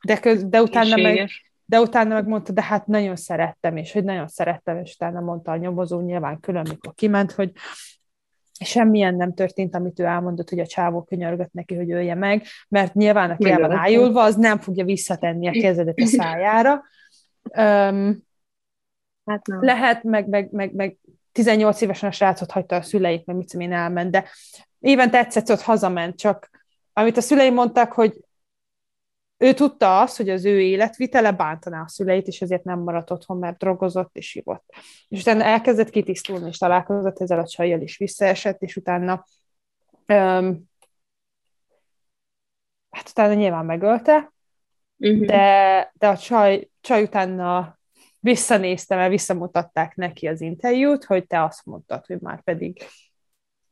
[0.00, 1.30] De, köz, de, utána meg,
[1.64, 5.52] de utána meg mondta, de hát nagyon szerettem, és hogy nagyon szerettem, és utána mondta
[5.52, 7.52] a nyomozó nyilván külön, mikor kiment, hogy
[8.60, 12.94] semmilyen nem történt, amit ő elmondott, hogy a csávó könyörgött neki, hogy ölje meg, mert
[12.94, 16.82] nyilván aki el van ájulva, az nem fogja visszatenni a kezedet a szájára.
[17.58, 18.25] Um,
[19.26, 19.64] hát nem.
[19.64, 20.98] Lehet, meg, meg, meg, meg
[21.32, 24.28] 18 évesen a srácot hagyta a szüleit, meg mit én elment, de
[24.80, 26.50] évente egyszer ott hazament, csak
[26.92, 28.20] amit a szüleim mondták, hogy
[29.38, 33.38] ő tudta azt, hogy az ő életvitele bántaná a szüleit, és ezért nem maradt otthon,
[33.38, 34.74] mert drogozott és ivott.
[35.08, 39.24] És utána elkezdett kitisztulni, és találkozott ezzel a csajjal, is visszaesett, és utána
[40.08, 40.70] um,
[42.90, 44.32] hát utána nyilván megölte,
[44.96, 45.26] uh-huh.
[45.26, 47.75] de, de a csaj, csaj utána
[48.26, 52.82] visszanéztem, mert visszamutatták neki az interjút, hogy te azt mondtad, hogy már pedig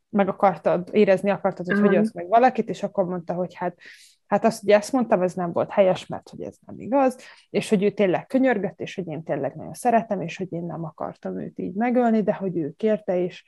[0.09, 1.97] meg akartad, érezni akartad, hogy uh-huh.
[1.97, 3.79] hogy meg valakit, és akkor mondta, hogy hát
[4.27, 7.17] Hát azt, hogy ezt mondtam, ez nem volt helyes, mert hogy ez nem igaz,
[7.51, 10.85] és hogy ő tényleg könyörgött, és hogy én tényleg nagyon szeretem, és hogy én nem
[10.85, 13.45] akartam őt így megölni, de hogy ő kérte, és,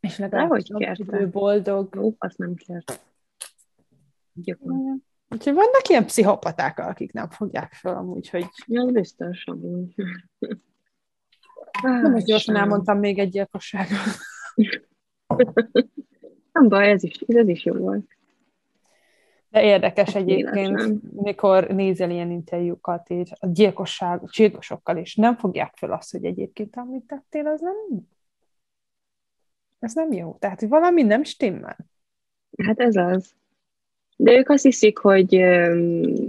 [0.00, 1.20] és legalább hogy kérte.
[1.20, 1.96] ő boldog.
[1.96, 3.00] Ó, azt nem kért.
[5.34, 8.46] Úgyhogy vannak ilyen pszichopaták, akik nem fogják fel amúgy, hogy...
[8.66, 9.94] Ja, biztos amúgy.
[11.82, 13.98] Nem, hogy gyorsan elmondtam még egy gyilkosságot.
[16.52, 18.06] Nem baj, ez is, ez is jó volt.
[19.48, 21.02] De érdekes egyébként, Életlen.
[21.12, 26.76] mikor nézel ilyen interjúkat, és a gyilkosság, gyilkosokkal, és nem fogják fel azt, hogy egyébként
[26.76, 27.76] amit tettél, az nem
[29.84, 30.36] ez nem jó.
[30.38, 31.76] Tehát, hogy valami nem stimmel.
[32.64, 33.34] Hát ez az.
[34.16, 35.30] De ők azt hiszik, hogy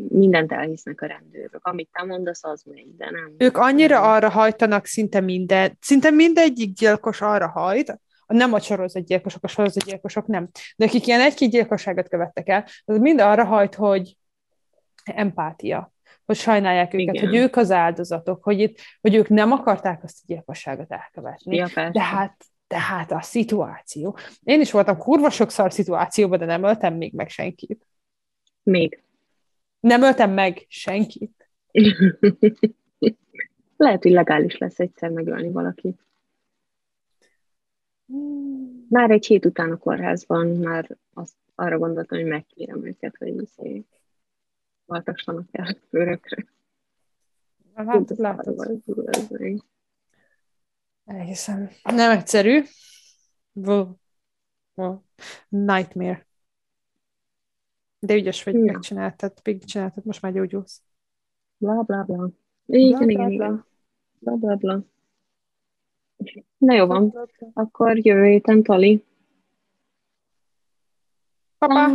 [0.09, 1.59] mindent elhisznek a rendőrök.
[1.61, 3.36] Amit te mondasz, az megy, de nem.
[3.38, 9.47] Ők annyira arra hajtanak szinte minden, szinte mindegyik gyilkos arra hajt, nem a sorozatgyilkosok, a
[9.47, 14.17] sorozatgyilkosok nem, de akik ilyen egy-két gyilkosságot követtek el, az mind arra hajt, hogy
[15.03, 15.93] empátia,
[16.25, 17.27] hogy sajnálják őket, Igen.
[17.27, 21.55] hogy ők az áldozatok, hogy, itt, hogy ők nem akarták azt a gyilkosságot elkövetni.
[21.55, 24.18] Ja, de hát de hát a szituáció.
[24.43, 27.88] Én is voltam kurva sokszor szituációban, de nem öltem még meg senkit.
[28.63, 29.03] Még.
[29.80, 31.49] Nem öltem meg senkit.
[33.78, 36.05] Lehet, hogy legális lesz egyszer megölni valakit.
[38.89, 43.86] Már egy hét után a kórházban már azt, arra gondoltam, hogy megkérem őket, hogy viszélyek.
[44.86, 46.45] Valtassanak el örökre.
[47.74, 48.82] Hát, látod.
[51.06, 51.70] Elhiszem.
[51.84, 52.64] Nem egyszerű.
[55.49, 56.28] Nightmare.
[57.99, 58.72] De ügyes vagy, ja.
[58.72, 60.82] megcsináltad, csináltad, most már gyógyulsz.
[61.58, 62.30] Bla, bla, bla.
[62.66, 63.66] Igen, bla, igen, igen.
[64.20, 64.84] Bla, bla, bla.
[66.58, 67.30] Na jó van.
[67.53, 69.03] Akkor jövő héten Tali.
[71.58, 71.93] Papa.